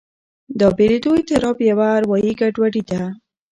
[0.59, 3.01] دا بېلېدو اضطراب یوه اروایي ګډوډي ده.